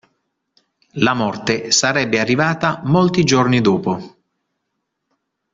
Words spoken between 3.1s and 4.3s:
giorni dopo.